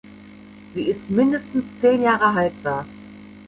[0.73, 2.87] Sie ist mindestens zehn Jahre haltbar.